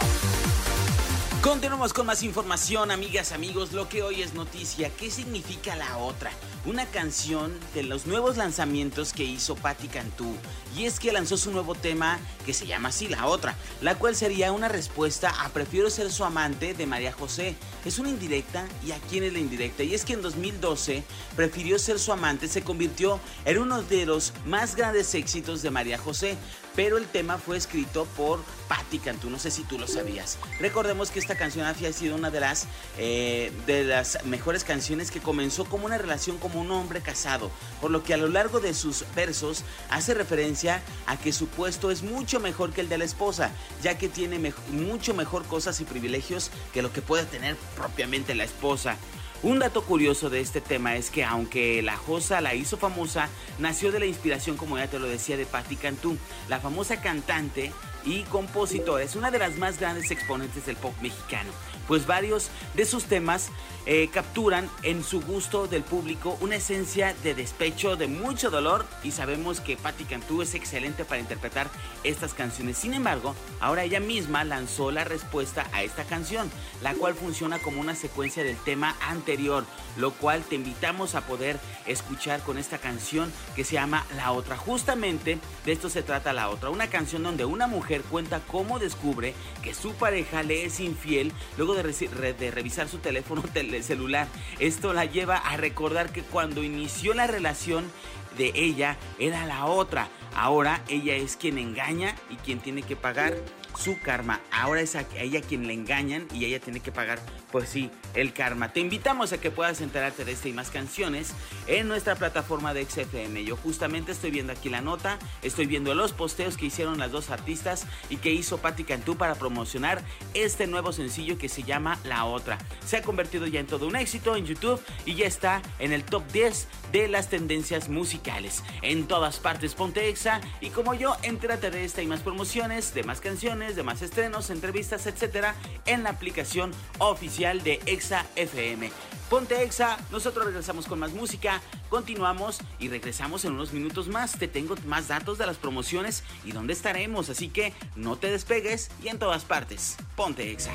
Continuamos 1.42 1.94
con 1.94 2.06
más 2.06 2.22
información, 2.22 2.92
amigas, 2.92 3.32
amigos. 3.32 3.72
Lo 3.72 3.88
que 3.88 4.04
hoy 4.04 4.22
es 4.22 4.34
noticia. 4.34 4.90
¿Qué 4.90 5.10
significa 5.10 5.78
la 5.78 5.98
otra? 5.98 6.32
Una 6.66 6.86
canción 6.86 7.58
de 7.74 7.84
los 7.84 8.06
nuevos 8.06 8.36
lanzamientos 8.36 9.14
que 9.14 9.24
hizo 9.24 9.56
Patti 9.56 9.88
Cantú. 9.88 10.36
Y 10.78 10.84
es 10.84 11.00
que 11.00 11.14
lanzó 11.14 11.38
su 11.38 11.52
nuevo 11.52 11.76
tema 11.76 12.20
que 12.46 12.54
se 12.54 12.68
llama 12.68 12.90
así, 12.90 13.08
La 13.08 13.26
Otra, 13.26 13.56
la 13.82 13.96
cual 13.96 14.18
sería 14.18 14.52
una 14.52 14.68
respuesta 14.68 15.30
a 15.42 15.48
Prefiero 15.48 15.90
ser 15.90 16.12
su 16.12 16.26
amante 16.26 16.74
de 16.74 16.86
María 16.86 17.14
José. 17.14 17.56
Es 17.86 18.00
una 18.00 18.10
indirecta 18.10 18.68
y 18.86 18.92
a 18.92 19.00
quién 19.10 19.24
es 19.24 19.32
la 19.32 19.40
indirecta. 19.40 19.84
Y 19.84 19.96
es 19.96 20.04
que 20.04 20.14
en 20.14 20.22
2012 20.22 21.06
Prefirió 21.38 21.80
ser 21.80 22.00
su 22.00 22.12
amante 22.12 22.50
se 22.50 22.64
convirtió 22.64 23.18
en 23.46 23.60
uno 23.60 23.82
de 23.82 24.06
los 24.06 24.34
más 24.46 24.76
grandes 24.76 25.16
éxitos 25.16 25.62
de 25.62 25.72
María 25.72 25.98
José 25.98 26.36
pero 26.80 26.98
el 26.98 27.08
tema 27.08 27.38
fue 27.38 27.58
escrito 27.58 28.06
por 28.16 28.42
Patti 28.70 29.00
Cantú, 29.00 29.30
no 29.30 29.38
sé 29.38 29.52
si 29.52 29.64
tú 29.64 29.78
lo 29.78 29.86
sabías. 29.86 30.38
Recordemos 30.62 31.12
que 31.12 31.20
esta 31.20 31.36
canción 31.36 31.66
ha 31.66 31.74
sido 31.74 32.16
una 32.16 32.32
de 32.32 32.40
las, 32.40 32.68
eh, 32.98 33.52
de 33.68 33.84
las 33.84 34.24
mejores 34.24 34.64
canciones 34.64 35.12
que 35.12 35.20
comenzó 35.20 35.66
como 35.66 35.88
una 35.88 35.98
relación 35.98 36.38
como 36.38 36.62
un 36.62 36.72
hombre 36.72 37.02
casado, 37.02 37.52
por 37.82 37.92
lo 37.92 38.02
que 38.02 38.14
a 38.14 38.18
lo 38.18 38.30
largo 38.30 38.62
de 38.62 38.74
sus 38.74 39.04
versos 39.14 39.66
hace 39.90 40.14
referencia 40.14 40.82
a 41.06 41.18
que 41.18 41.34
su 41.34 41.50
puesto 41.50 41.92
es 41.92 42.02
mucho 42.02 42.40
mejor 42.40 42.72
que 42.72 42.80
el 42.80 42.88
de 42.88 42.98
la 42.98 43.04
esposa, 43.04 43.52
ya 43.84 43.98
que 43.98 44.08
tiene 44.08 44.54
mucho 44.70 45.14
mejor 45.14 45.44
cosas 45.48 45.82
y 45.82 45.84
privilegios 45.84 46.50
que 46.72 46.82
lo 46.82 46.94
que 46.94 47.02
puede 47.02 47.26
tener 47.26 47.58
propiamente 47.76 48.36
la 48.36 48.46
esposa. 48.46 48.96
Un 49.42 49.60
dato 49.60 49.84
curioso 49.84 50.30
de 50.30 50.42
este 50.42 50.60
tema 50.60 50.98
es 50.98 51.10
que 51.10 51.24
aunque 51.24 51.82
la 51.82 51.96
Josa 51.96 52.42
la 52.42 52.56
hizo 52.56 52.76
famosa, 52.76 53.30
nació 53.58 53.90
de 53.94 54.00
la 54.00 54.06
inspiración, 54.06 54.58
como 54.58 54.78
ya 54.78 54.88
te 54.88 55.00
lo 55.00 55.08
decía, 55.08 55.38
de 55.38 55.46
Patti 55.46 55.78
Cantú, 55.78 56.18
la 56.50 56.60
famosa 56.60 57.00
cantante 57.00 57.72
y 58.06 58.24
compositora. 58.24 59.04
Es 59.04 59.16
una 59.16 59.32
de 59.32 59.40
las 59.40 59.58
más 59.58 59.80
grandes 59.80 60.12
exponentes 60.12 60.66
del 60.66 60.76
pop 60.76 60.94
mexicano, 61.02 61.50
pues 61.88 62.06
varios 62.06 62.50
de 62.76 62.86
sus 62.86 63.06
temas 63.06 63.50
eh, 63.86 64.10
capturan 64.14 64.70
en 64.84 65.04
su 65.04 65.22
gusto 65.22 65.66
del 65.66 65.82
público 65.84 66.38
una 66.42 66.58
esencia 66.58 67.16
de 67.24 67.34
despecho, 67.34 67.96
de 67.96 68.08
mucho 68.08 68.52
dolor 68.52 68.86
y 69.04 69.12
sabemos 69.12 69.62
que 69.62 69.78
Patti 69.78 70.04
Cantú 70.04 70.44
es 70.44 70.54
excelente 70.54 71.06
para 71.06 71.22
interpretar 71.22 71.70
estas 72.04 72.36
canciones. 72.36 72.78
Sin 72.78 72.94
embargo, 72.94 73.36
ahora 73.60 73.84
ella 73.84 74.00
misma 74.00 74.44
lanzó 74.44 74.92
la 74.92 75.06
respuesta 75.06 75.68
a 75.74 75.82
esta 75.82 76.04
canción, 76.04 76.52
la 76.84 76.94
cual 76.94 77.16
funciona 77.16 77.58
como 77.58 77.82
una 77.82 77.96
secuencia 77.96 78.44
del 78.44 78.58
tema 78.58 78.96
anterior, 79.02 79.66
lo 79.98 80.12
cual 80.12 80.44
te 80.44 80.56
invitamos 80.56 81.16
a 81.16 81.22
poder 81.22 81.60
escuchar 81.88 82.42
con 82.42 82.60
esta 82.60 82.78
canción 82.78 83.32
que 83.56 83.64
se 83.64 83.74
llama 83.74 84.06
La 84.16 84.32
Otra. 84.32 84.56
Justamente 84.56 85.40
de 85.66 85.72
esto 85.72 85.90
se 85.90 86.04
trata 86.04 86.34
La 86.34 86.50
Otra, 86.50 86.70
una 86.70 86.88
canción 86.88 87.24
donde 87.24 87.46
una 87.46 87.66
mujer 87.66 87.89
cuenta 87.98 88.42
cómo 88.48 88.80
descubre 88.80 89.34
que 89.64 89.74
su 89.74 89.94
pareja 89.94 90.44
le 90.44 90.66
es 90.66 90.80
infiel 90.80 91.32
luego 91.58 91.76
de, 91.76 92.52
revisar 92.52 92.88
su 92.88 93.00
teléfono 93.00 93.44
celular. 93.82 94.28
Esto 94.60 94.94
la 94.94 95.06
lleva 95.06 95.38
a 95.38 95.58
recordar 95.58 96.12
que 96.12 96.22
cuando 96.22 96.64
inició 96.64 97.14
la 97.14 97.28
relación 97.28 97.92
de 98.38 98.52
ella 98.56 98.98
era 99.18 99.46
la 99.46 99.66
otra. 99.66 100.10
Ahora 100.36 100.84
ella 100.88 101.16
es 101.16 101.36
quien 101.36 101.58
engaña 101.58 102.16
y 102.30 102.36
quien 102.36 102.60
tiene 102.60 102.84
que 102.84 102.96
pagar 102.96 103.36
su 103.80 104.00
karma. 104.00 104.42
Ahora 104.52 104.82
es 104.82 104.96
a 104.96 105.06
ella 105.16 105.42
quien 105.42 105.68
le 105.68 105.74
engañan 105.74 106.28
y 106.34 106.46
ella 106.46 106.60
tiene 106.60 106.82
que 106.82 106.92
pagar, 106.92 107.20
pues 107.52 107.70
sí, 107.70 107.90
el 108.14 108.34
karma. 108.34 108.74
Te 108.74 108.80
invitamos 108.80 109.32
a 109.32 109.40
que 109.40 109.52
puedas 109.52 109.82
enterarte 109.82 110.26
de 110.26 110.34
esta 110.34 110.50
y 110.50 110.54
más 110.54 110.70
canciones 110.70 111.34
en 111.68 111.88
nuestra 111.88 112.16
plataforma 112.16 112.74
de 112.74 112.86
XFM. 112.86 113.44
Yo 113.46 113.56
justamente 113.56 114.12
estoy 114.12 114.32
viendo 114.32 114.52
aquí 114.54 114.70
la 114.70 114.82
nota, 114.82 115.18
estoy 115.42 115.66
viendo 115.66 115.96
los 115.96 116.12
posteos 116.12 116.58
que 116.58 116.66
hicieron 116.66 117.00
las 117.00 117.12
dos 117.12 117.30
artistas 117.30 117.86
y 118.10 118.18
que 118.18 118.32
hizo 118.32 118.58
Patti 118.58 118.84
Cantú 118.84 119.16
para 119.16 119.36
promocionar 119.36 120.04
este 120.34 120.68
nuevo 120.68 120.92
sencillo 120.92 121.38
que 121.38 121.50
se 121.50 121.64
llama 121.64 122.00
La 122.04 122.26
Otra. 122.26 122.58
Se 122.86 122.98
ha 122.98 123.02
convertido 123.02 123.48
ya 123.48 123.60
en 123.60 123.68
todo 123.68 123.88
un 123.88 123.96
éxito 123.96 124.36
en 124.36 124.46
YouTube 124.46 124.82
y 125.06 125.16
ya 125.16 125.26
está 125.26 125.62
en 125.80 125.94
el 125.94 126.04
top 126.04 126.24
10 126.32 126.68
de 126.92 127.08
las 127.08 127.30
tendencias 127.30 127.90
musicales. 127.90 128.64
En 128.82 129.08
todas 129.08 129.40
partes 129.40 129.76
ponte 129.76 130.10
Exa 130.10 130.42
y 130.62 130.70
como 130.70 130.94
yo, 130.94 131.16
entérate 131.24 131.72
de 131.72 131.86
esta 131.86 132.02
y 132.02 132.08
más 132.08 132.22
promociones, 132.22 132.94
de 132.94 133.04
más 133.04 133.22
canciones, 133.22 133.76
de 133.76 133.84
más 133.84 134.02
estrenos, 134.02 134.50
entrevistas, 134.50 135.08
etcétera, 135.08 135.56
en 135.86 136.04
la 136.04 136.12
aplicación 136.12 136.72
oficial 137.00 137.64
de 137.64 137.80
Exa 137.86 138.26
FM. 138.36 138.92
Ponte 139.30 139.62
Exa, 139.62 140.00
nosotros 140.12 140.46
regresamos 140.46 140.88
con 140.88 140.98
más 140.98 141.12
música, 141.12 141.62
continuamos 141.90 142.62
y 142.80 142.90
regresamos 142.90 143.46
en 143.46 143.54
unos 143.54 143.74
minutos 143.74 144.08
más. 144.08 144.40
Te 144.40 144.48
tengo 144.48 144.76
más 144.88 145.08
datos 145.08 145.38
de 145.38 145.46
las 145.46 145.58
promociones 145.58 146.24
y 146.44 146.52
dónde 146.52 146.74
estaremos, 146.74 147.30
así 147.30 147.50
que 147.50 147.74
no 147.96 148.16
te 148.18 148.32
despegues 148.32 148.90
y 149.04 149.10
en 149.10 149.20
todas 149.20 149.46
partes. 149.46 149.98
Ponte 150.16 150.52
Exa. 150.52 150.72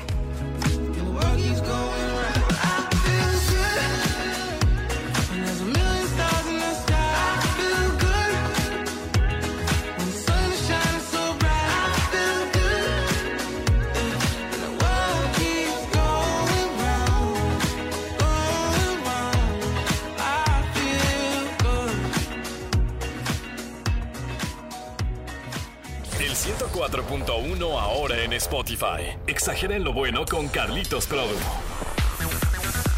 4.1 27.23 27.79
ahora 27.79 28.21
en 28.23 28.33
Spotify. 28.33 29.17
Exageren 29.25 29.85
lo 29.85 29.93
bueno 29.93 30.25
con 30.25 30.49
Carlitos 30.49 31.05
Produ. 31.07 31.37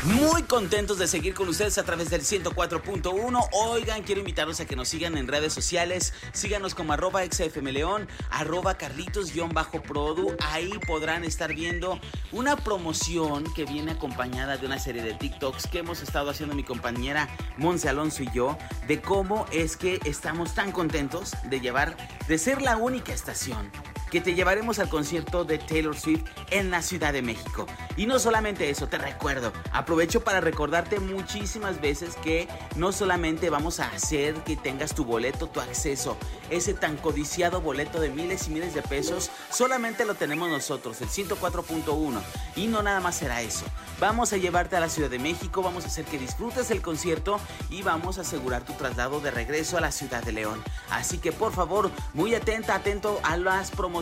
Muy 0.06 0.44
contentos 0.44 0.98
de 0.98 1.08
seguir 1.08 1.34
con 1.36 1.50
ustedes 1.50 1.78
a 1.78 1.84
través 1.84 2.10
del 2.10 2.22
104.1. 2.22 3.50
Oigan, 3.52 4.02
quiero 4.02 4.22
invitarlos 4.22 4.60
a 4.60 4.66
que 4.66 4.76
nos 4.76 4.88
sigan 4.88 5.18
en 5.18 5.28
redes 5.28 5.54
sociales. 5.54 6.14
Síganos 6.32 6.74
como 6.74 6.94
arroba 6.94 7.24
xfmleón, 7.26 8.08
arroba 8.32 8.76
carlitos-produ. 8.76 10.36
Ahí 10.50 10.72
podrán 10.88 11.24
estar 11.24 11.54
viendo 11.54 12.00
una 12.32 12.56
promoción 12.56 13.44
que 13.54 13.66
viene 13.66 13.92
acompañada 13.92 14.58
de 14.58 14.66
una 14.66 14.80
serie 14.80 15.04
de 15.04 15.14
TikToks 15.14 15.68
que 15.68 15.80
hemos 15.80 16.02
estado 16.02 16.32
haciendo 16.32 16.56
mi 16.56 16.64
compañera 16.64 17.28
Monse 17.58 17.90
Alonso 17.90 18.24
y 18.24 18.32
yo. 18.34 18.58
De 18.88 19.00
cómo 19.00 19.46
es 19.52 19.78
que 19.78 20.00
estamos 20.06 20.56
tan 20.56 20.72
contentos 20.72 21.34
de 21.44 21.60
llevar, 21.60 21.98
de 22.28 22.38
ser 22.40 22.64
la 22.64 22.78
única 22.78 23.14
estación 23.14 23.70
que 24.12 24.22
te 24.22 24.34
llevaremos 24.34 24.80
al 24.80 24.90
concierto 24.90 25.44
de 25.44 25.58
Taylor 25.58 25.98
Swift 25.98 26.24
en 26.52 26.72
la 26.72 26.82
Ciudad 26.82 27.14
de 27.14 27.22
México. 27.22 27.66
Y 27.96 28.06
no 28.06 28.20
solamente 28.20 28.70
eso, 28.70 28.88
te 28.88 28.98
recuerdo, 28.98 29.52
aprovecho 29.72 30.24
para 30.24 30.42
recordarte 30.42 31.00
muchísimas 31.00 31.82
veces 31.82 32.16
que 32.18 32.48
no 32.76 32.92
solamente 32.92 33.50
vamos 33.50 33.80
a 33.80 33.90
hacer 33.90 34.36
que 34.44 34.56
tengas 34.56 34.94
tu 34.94 35.04
boleto, 35.04 35.48
tu 35.48 35.60
acceso, 35.60 36.18
ese 36.50 36.74
tan 36.74 36.98
codiciado 36.98 37.62
boleto 37.62 38.00
de 38.00 38.10
miles 38.10 38.48
y 38.48 38.52
miles 38.52 38.74
de 38.74 38.82
pesos, 38.82 39.30
solamente 39.52 40.06
lo 40.06 40.16
tenemos 40.16 40.50
nosotros, 40.50 41.02
el 41.02 41.10
104.1. 41.10 42.22
Y 42.56 42.68
no 42.68 42.82
nada 42.84 43.00
más 43.00 43.16
será 43.16 43.42
eso. 43.42 43.66
Vamos 44.00 44.32
a 44.32 44.38
llevarte 44.38 44.76
a 44.76 44.80
la 44.80 44.90
Ciudad 44.90 45.10
de 45.10 45.20
México, 45.20 45.62
vamos 45.62 45.84
a 45.84 45.88
hacer 45.88 46.06
que 46.06 46.20
disfrutes 46.20 46.72
el 46.72 46.82
concierto 46.82 47.40
y 47.70 47.82
vamos 47.82 48.18
a 48.18 48.22
asegurar 48.22 48.64
tu 48.64 48.74
traslado 48.74 49.20
de 49.20 49.32
regreso 49.32 49.78
a 49.78 49.82
la 49.82 49.92
Ciudad 49.92 50.24
de 50.24 50.32
León. 50.32 50.64
Así 50.92 51.18
que 51.18 51.32
por 51.32 51.52
favor, 51.52 51.92
muy 52.14 52.36
atenta, 52.36 52.76
atento 52.76 53.20
a 53.24 53.38
las 53.38 53.72
promociones, 53.72 53.97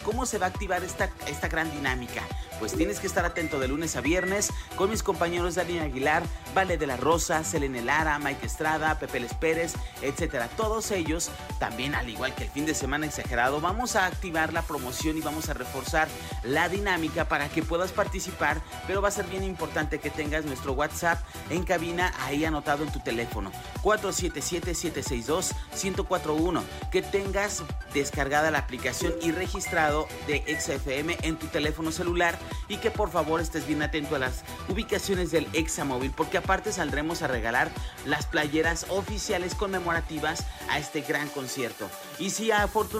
cómo 0.00 0.26
se 0.26 0.38
va 0.38 0.46
a 0.46 0.48
activar 0.50 0.84
esta, 0.84 1.10
esta 1.26 1.48
gran 1.48 1.70
dinámica 1.70 2.22
pues 2.58 2.74
tienes 2.74 3.00
que 3.00 3.06
estar 3.06 3.24
atento 3.24 3.58
de 3.58 3.68
lunes 3.68 3.96
a 3.96 4.00
viernes 4.00 4.52
con 4.76 4.90
mis 4.90 5.02
compañeros 5.02 5.54
Dani 5.54 5.78
Aguilar, 5.78 6.22
Vale 6.54 6.78
de 6.78 6.86
la 6.86 6.96
Rosa, 6.96 7.44
Selene 7.44 7.82
Lara, 7.82 8.18
Mike 8.18 8.46
Estrada, 8.46 8.98
Pepe 8.98 9.20
Les 9.20 9.34
Pérez, 9.34 9.74
etcétera. 10.02 10.48
Todos 10.56 10.90
ellos, 10.90 11.30
también 11.58 11.94
al 11.94 12.08
igual 12.08 12.34
que 12.34 12.44
el 12.44 12.50
fin 12.50 12.64
de 12.66 12.74
semana 12.74 13.06
exagerado, 13.06 13.60
vamos 13.60 13.96
a 13.96 14.06
activar 14.06 14.52
la 14.52 14.62
promoción 14.62 15.18
y 15.18 15.20
vamos 15.20 15.48
a 15.48 15.54
reforzar 15.54 16.08
la 16.42 16.68
dinámica 16.68 17.28
para 17.28 17.48
que 17.48 17.62
puedas 17.62 17.92
participar, 17.92 18.60
pero 18.86 19.02
va 19.02 19.08
a 19.08 19.12
ser 19.12 19.26
bien 19.26 19.44
importante 19.44 19.98
que 19.98 20.10
tengas 20.10 20.44
nuestro 20.44 20.72
WhatsApp 20.72 21.20
en 21.50 21.64
cabina 21.64 22.14
ahí 22.20 22.44
anotado 22.44 22.84
en 22.84 22.92
tu 22.92 23.00
teléfono 23.00 23.50
477-762-1041, 23.82 26.62
que 26.90 27.02
tengas 27.02 27.62
descargada 27.94 28.50
la 28.50 28.58
aplicación 28.58 29.14
y 29.22 29.30
registrado 29.32 30.06
de 30.26 30.42
XFM 30.58 31.16
en 31.22 31.36
tu 31.36 31.46
teléfono 31.46 31.92
celular 31.92 32.38
y 32.68 32.78
que 32.78 32.90
por 32.90 33.10
favor 33.10 33.40
estés 33.40 33.66
bien 33.66 33.82
atento 33.82 34.16
a 34.16 34.18
las 34.18 34.44
ubicaciones 34.68 35.30
del 35.30 35.48
Examóvil 35.52 36.12
porque 36.14 36.38
aparte 36.38 36.72
saldremos 36.72 37.22
a 37.22 37.28
regalar 37.28 37.70
las 38.06 38.26
playeras 38.26 38.86
oficiales 38.88 39.54
conmemorativas 39.54 40.44
a 40.68 40.78
este 40.78 41.00
gran 41.02 41.28
concierto. 41.28 41.88
Y 42.18 42.30
si 42.30 42.50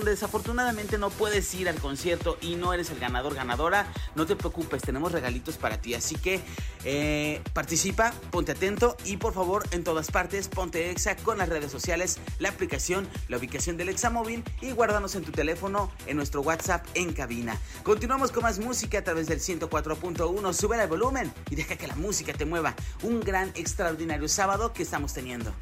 desafortunadamente 0.04 0.98
no 0.98 1.10
puedes 1.10 1.52
ir 1.54 1.68
al 1.68 1.76
concierto 1.76 2.38
y 2.40 2.56
no 2.56 2.72
eres 2.72 2.90
el 2.90 2.98
ganador 2.98 3.34
ganadora, 3.34 3.92
no 4.14 4.26
te 4.26 4.36
preocupes, 4.36 4.82
tenemos 4.82 5.12
regalitos 5.12 5.56
para 5.56 5.80
ti. 5.80 5.94
Así 5.94 6.16
que 6.16 6.40
eh, 6.84 7.42
participa, 7.52 8.12
ponte 8.30 8.52
atento 8.52 8.96
y 9.04 9.16
por 9.16 9.34
favor 9.34 9.64
en 9.72 9.84
todas 9.84 10.10
partes 10.10 10.48
ponte 10.48 10.90
Exa 10.90 11.16
con 11.16 11.38
las 11.38 11.48
redes 11.48 11.70
sociales, 11.70 12.18
la 12.38 12.50
aplicación, 12.50 13.08
la 13.28 13.38
ubicación 13.38 13.76
del 13.76 13.88
Examóvil 13.88 14.44
y 14.60 14.72
guárdanos 14.72 15.14
en 15.14 15.24
tu 15.24 15.32
teléfono 15.32 15.90
en 16.06 16.16
nuestro 16.16 16.42
WhatsApp 16.42 16.86
en 16.94 17.12
cabina. 17.12 17.58
Continuamos 17.82 18.32
con 18.32 18.42
más 18.42 18.58
música 18.58 18.98
a 18.98 19.04
través 19.04 19.26
del 19.26 19.40
104.1. 19.40 20.52
Sube 20.52 20.80
el 20.80 20.88
volumen 20.88 21.32
y 21.50 21.56
deja 21.56 21.76
que 21.76 21.86
la 21.86 21.96
música 21.96 22.32
te 22.32 22.44
mueva. 22.44 22.74
Un 23.02 23.20
gran, 23.20 23.50
extraordinario 23.54 24.28
sábado 24.28 24.72
que 24.72 24.82
estamos 24.82 25.12
teniendo. 25.14 25.52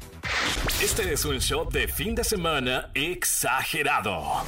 Este 0.81 1.13
es 1.13 1.25
un 1.25 1.39
show 1.39 1.69
de 1.69 1.87
fin 1.87 2.15
de 2.15 2.23
semana 2.23 2.89
exagerado. 2.93 4.43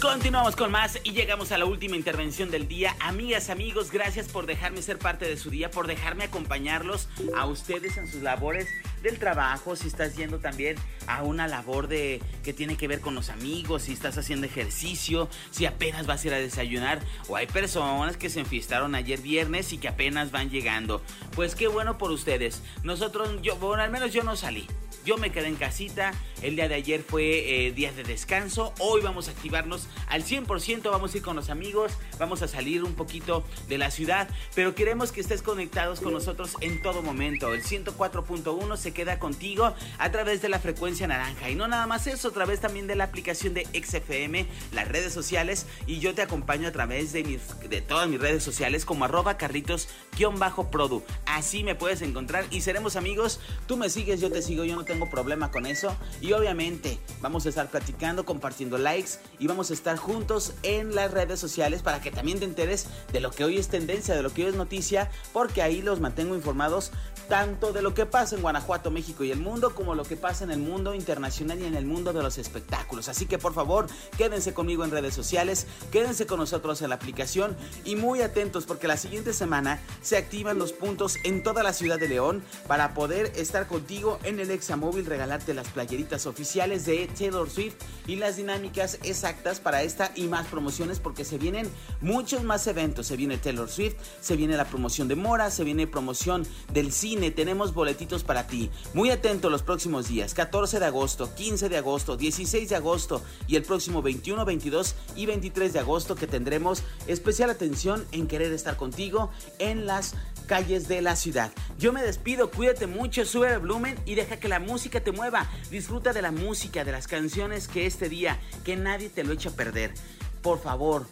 Continuamos 0.00 0.54
con 0.54 0.70
más 0.70 0.98
y 1.02 1.10
llegamos 1.10 1.50
a 1.50 1.58
la 1.58 1.64
última 1.64 1.96
intervención 1.96 2.52
del 2.52 2.68
día. 2.68 2.94
Amigas, 3.00 3.50
amigos, 3.50 3.90
gracias 3.90 4.28
por 4.28 4.46
dejarme 4.46 4.80
ser 4.80 4.98
parte 4.98 5.26
de 5.26 5.36
su 5.36 5.50
día, 5.50 5.72
por 5.72 5.88
dejarme 5.88 6.24
acompañarlos 6.24 7.08
a 7.36 7.46
ustedes 7.46 7.96
en 7.96 8.06
sus 8.06 8.22
labores 8.22 8.68
del 9.02 9.18
trabajo, 9.18 9.76
si 9.76 9.88
estás 9.88 10.16
yendo 10.16 10.38
también 10.38 10.76
a 11.06 11.22
una 11.22 11.48
labor 11.48 11.88
de 11.88 12.20
que 12.42 12.52
tiene 12.52 12.76
que 12.76 12.88
ver 12.88 13.00
con 13.00 13.14
los 13.14 13.28
amigos, 13.30 13.82
si 13.82 13.92
estás 13.92 14.18
haciendo 14.18 14.46
ejercicio, 14.46 15.28
si 15.50 15.66
apenas 15.66 16.06
vas 16.06 16.24
a 16.24 16.26
ir 16.28 16.34
a 16.34 16.38
desayunar 16.38 17.00
o 17.28 17.36
hay 17.36 17.46
personas 17.46 18.16
que 18.16 18.30
se 18.30 18.40
enfiestaron 18.40 18.94
ayer 18.94 19.20
viernes 19.20 19.72
y 19.72 19.78
que 19.78 19.88
apenas 19.88 20.30
van 20.30 20.50
llegando. 20.50 21.02
Pues 21.34 21.54
qué 21.54 21.68
bueno 21.68 21.98
por 21.98 22.10
ustedes. 22.10 22.62
Nosotros 22.82 23.40
yo 23.42 23.56
bueno, 23.56 23.82
al 23.82 23.90
menos 23.90 24.12
yo 24.12 24.22
no 24.22 24.36
salí. 24.36 24.66
Yo 25.04 25.16
me 25.16 25.30
quedé 25.30 25.46
en 25.46 25.56
casita, 25.56 26.12
el 26.42 26.56
día 26.56 26.68
de 26.68 26.74
ayer 26.74 27.02
fue 27.02 27.66
eh, 27.66 27.72
día 27.72 27.92
de 27.92 28.04
descanso, 28.04 28.72
hoy 28.78 29.00
vamos 29.00 29.28
a 29.28 29.32
activarnos 29.32 29.88
al 30.08 30.24
100%, 30.24 30.90
vamos 30.90 31.14
a 31.14 31.16
ir 31.16 31.22
con 31.22 31.36
los 31.36 31.50
amigos, 31.50 31.92
vamos 32.18 32.42
a 32.42 32.48
salir 32.48 32.84
un 32.84 32.94
poquito 32.94 33.44
de 33.68 33.78
la 33.78 33.90
ciudad, 33.90 34.28
pero 34.54 34.74
queremos 34.74 35.12
que 35.12 35.20
estés 35.20 35.42
conectados 35.42 36.00
con 36.00 36.12
nosotros 36.12 36.52
en 36.60 36.82
todo 36.82 37.02
momento. 37.02 37.54
El 37.54 37.62
104.1 37.62 38.76
se 38.76 38.92
queda 38.92 39.18
contigo 39.18 39.74
a 39.98 40.10
través 40.10 40.42
de 40.42 40.48
la 40.48 40.58
frecuencia 40.58 41.06
naranja. 41.06 41.50
Y 41.50 41.54
no 41.54 41.68
nada 41.68 41.86
más 41.86 42.06
eso, 42.06 42.28
a 42.28 42.32
través 42.32 42.60
también 42.60 42.86
de 42.86 42.96
la 42.96 43.04
aplicación 43.04 43.54
de 43.54 43.66
XFM, 43.72 44.46
las 44.72 44.88
redes 44.88 45.12
sociales. 45.12 45.66
Y 45.86 45.98
yo 45.98 46.14
te 46.14 46.22
acompaño 46.22 46.68
a 46.68 46.72
través 46.72 47.12
de, 47.12 47.24
mis, 47.24 47.40
de 47.68 47.80
todas 47.80 48.08
mis 48.08 48.20
redes 48.20 48.42
sociales 48.42 48.84
como 48.84 49.04
arroba 49.04 49.36
carritos-produ. 49.36 51.02
Así 51.26 51.64
me 51.64 51.74
puedes 51.74 52.02
encontrar 52.02 52.46
y 52.50 52.60
seremos 52.60 52.96
amigos, 52.96 53.40
tú 53.66 53.76
me 53.76 53.90
sigues, 53.90 54.20
yo 54.20 54.30
te 54.30 54.42
sigo, 54.42 54.64
yo 54.64 54.76
no 54.76 54.84
tengo 54.84 55.08
problema 55.10 55.50
con 55.50 55.66
eso. 55.66 55.96
Obviamente 56.32 56.98
vamos 57.20 57.46
a 57.46 57.48
estar 57.48 57.70
platicando, 57.70 58.24
compartiendo 58.24 58.78
likes 58.78 59.12
y 59.38 59.46
vamos 59.46 59.70
a 59.70 59.74
estar 59.74 59.96
juntos 59.96 60.54
en 60.62 60.94
las 60.94 61.10
redes 61.10 61.40
sociales 61.40 61.82
para 61.82 62.00
que 62.00 62.10
también 62.10 62.38
te 62.38 62.44
enteres 62.44 62.86
de 63.12 63.20
lo 63.20 63.30
que 63.30 63.44
hoy 63.44 63.58
es 63.58 63.68
tendencia, 63.68 64.14
de 64.14 64.22
lo 64.22 64.32
que 64.32 64.44
hoy 64.44 64.50
es 64.50 64.56
noticia, 64.56 65.10
porque 65.32 65.62
ahí 65.62 65.82
los 65.82 66.00
mantengo 66.00 66.34
informados 66.34 66.92
tanto 67.28 67.72
de 67.72 67.82
lo 67.82 67.94
que 67.94 68.06
pasa 68.06 68.34
en 68.34 68.42
Guanajuato, 68.42 68.90
México 68.90 69.22
y 69.22 69.30
el 69.30 69.38
mundo, 69.38 69.74
como 69.74 69.94
lo 69.94 70.04
que 70.04 70.16
pasa 70.16 70.44
en 70.44 70.50
el 70.50 70.60
mundo 70.60 70.94
internacional 70.94 71.60
y 71.60 71.66
en 71.66 71.74
el 71.74 71.84
mundo 71.84 72.12
de 72.12 72.22
los 72.22 72.38
espectáculos. 72.38 73.08
Así 73.08 73.26
que 73.26 73.38
por 73.38 73.52
favor, 73.52 73.86
quédense 74.16 74.54
conmigo 74.54 74.84
en 74.84 74.90
redes 74.90 75.14
sociales, 75.14 75.66
quédense 75.92 76.26
con 76.26 76.38
nosotros 76.38 76.80
en 76.80 76.88
la 76.88 76.94
aplicación 76.94 77.56
y 77.84 77.96
muy 77.96 78.22
atentos 78.22 78.64
porque 78.64 78.88
la 78.88 78.96
siguiente 78.96 79.34
semana 79.34 79.80
se 80.00 80.16
activan 80.16 80.58
los 80.58 80.72
puntos 80.72 81.16
en 81.24 81.42
toda 81.42 81.62
la 81.62 81.72
ciudad 81.72 81.98
de 81.98 82.08
León 82.08 82.42
para 82.66 82.94
poder 82.94 83.32
estar 83.36 83.66
contigo 83.66 84.18
en 84.22 84.40
el 84.40 84.50
Exa 84.50 84.76
Móvil 84.76 85.04
regalarte 85.04 85.52
las 85.52 85.68
playeritas 85.68 86.17
oficiales 86.26 86.86
de 86.86 87.08
Taylor 87.18 87.48
Swift 87.48 87.76
y 88.06 88.16
las 88.16 88.36
dinámicas 88.36 88.98
exactas 89.02 89.60
para 89.60 89.82
esta 89.82 90.12
y 90.14 90.24
más 90.24 90.46
promociones 90.46 91.00
porque 91.00 91.24
se 91.24 91.38
vienen 91.38 91.68
muchos 92.00 92.42
más 92.42 92.66
eventos. 92.66 93.06
Se 93.06 93.16
viene 93.16 93.38
Taylor 93.38 93.68
Swift, 93.68 93.96
se 94.20 94.36
viene 94.36 94.56
la 94.56 94.66
promoción 94.66 95.08
de 95.08 95.16
Mora, 95.16 95.50
se 95.50 95.64
viene 95.64 95.86
promoción 95.86 96.46
del 96.72 96.92
cine, 96.92 97.30
tenemos 97.30 97.74
boletitos 97.74 98.24
para 98.24 98.46
ti. 98.46 98.70
Muy 98.94 99.10
atento 99.10 99.50
los 99.50 99.62
próximos 99.62 100.08
días, 100.08 100.34
14 100.34 100.80
de 100.80 100.86
agosto, 100.86 101.34
15 101.34 101.68
de 101.68 101.76
agosto, 101.76 102.16
16 102.16 102.68
de 102.68 102.76
agosto 102.76 103.22
y 103.46 103.56
el 103.56 103.62
próximo 103.62 104.02
21, 104.02 104.44
22 104.44 104.94
y 105.16 105.26
23 105.26 105.72
de 105.72 105.78
agosto 105.78 106.14
que 106.14 106.26
tendremos 106.26 106.82
especial 107.06 107.50
atención 107.50 108.04
en 108.12 108.26
querer 108.26 108.52
estar 108.52 108.76
contigo 108.76 109.30
en 109.58 109.86
las 109.86 110.14
calles 110.48 110.88
de 110.88 111.00
la 111.02 111.14
ciudad. 111.14 111.52
Yo 111.78 111.92
me 111.92 112.02
despido, 112.02 112.50
cuídate 112.50 112.88
mucho, 112.88 113.24
sube 113.24 113.52
el 113.52 113.60
volumen 113.60 113.96
y 114.04 114.16
deja 114.16 114.40
que 114.40 114.48
la 114.48 114.58
música 114.58 115.00
te 115.00 115.12
mueva. 115.12 115.46
Disfruta 115.70 116.12
de 116.12 116.22
la 116.22 116.32
música, 116.32 116.82
de 116.82 116.90
las 116.90 117.06
canciones 117.06 117.68
que 117.68 117.86
este 117.86 118.08
día, 118.08 118.40
que 118.64 118.74
nadie 118.76 119.10
te 119.10 119.22
lo 119.22 119.32
eche 119.32 119.50
a 119.50 119.52
perder. 119.52 119.94
Por 120.42 120.60
favor, 120.60 121.06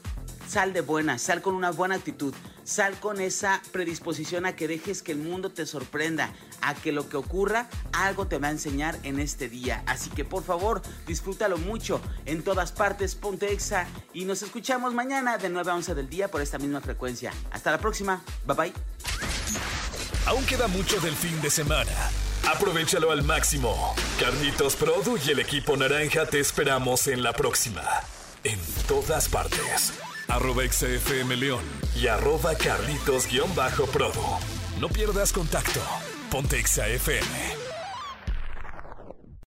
sal 0.49 0.73
de 0.73 0.81
buena, 0.81 1.19
sal 1.19 1.43
con 1.43 1.55
una 1.55 1.71
buena 1.71 1.97
actitud, 1.97 2.35
sal 2.65 2.99
con 2.99 3.21
esa 3.21 3.61
predisposición 3.73 4.47
a 4.47 4.57
que 4.57 4.69
dejes 4.69 5.03
que 5.03 5.13
el 5.13 5.19
mundo 5.19 5.51
te 5.51 5.67
sorprenda, 5.67 6.33
a 6.63 6.75
que 6.75 6.93
lo 6.93 7.09
que 7.09 7.17
ocurra, 7.17 7.69
algo 7.93 8.27
te 8.27 8.39
va 8.39 8.49
a 8.49 8.53
enseñar 8.53 8.99
en 9.03 9.21
este 9.21 9.49
día. 9.49 9.83
Así 9.87 10.11
que 10.11 10.25
por 10.25 10.43
favor, 10.43 10.83
disfrútalo 11.07 11.59
mucho 11.59 12.01
en 12.25 12.43
todas 12.43 12.73
partes, 12.73 13.15
ponte 13.15 13.57
y 14.15 14.25
nos 14.25 14.43
escuchamos 14.43 14.95
mañana 14.95 15.37
de 15.37 15.51
9 15.51 15.71
a 15.71 15.75
11 15.75 15.95
del 15.95 16.09
día 16.09 16.29
por 16.29 16.41
esta 16.41 16.59
misma 16.59 16.81
frecuencia. 16.81 17.33
Hasta 17.51 17.71
la 17.71 17.79
próxima, 17.79 18.23
bye 18.47 18.57
bye. 18.57 18.96
Aún 20.27 20.45
queda 20.45 20.67
mucho 20.67 21.01
del 21.01 21.15
fin 21.15 21.41
de 21.41 21.51
semana. 21.51 21.93
Aprovechalo 22.53 23.11
al 23.13 23.23
máximo. 23.23 23.95
Carlitos 24.19 24.75
Produ 24.75 25.19
y 25.25 25.31
el 25.31 25.39
equipo 25.39 25.77
naranja 25.77 26.27
te 26.27 26.41
esperamos 26.41 27.07
en 27.07 27.23
la 27.23 27.33
próxima. 27.33 27.83
En 28.43 28.59
todas 28.89 29.29
partes. 29.29 29.93
Arroba 30.29 30.65
XFM 30.65 31.37
León 31.37 31.65
y 31.95 32.09
arroba 32.09 32.55
Carlitos-Produ. 32.55 34.39
No 34.81 34.89
pierdas 34.89 35.33
contacto. 35.33 35.81
Ponte 36.31 36.61
XFM. 36.61 37.56